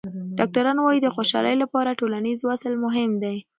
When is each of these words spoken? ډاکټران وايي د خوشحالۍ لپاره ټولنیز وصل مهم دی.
ډاکټران 0.37 0.77
وايي 0.81 0.99
د 1.03 1.07
خوشحالۍ 1.15 1.55
لپاره 1.63 1.97
ټولنیز 1.99 2.39
وصل 2.49 2.73
مهم 2.85 3.11
دی. 3.23 3.37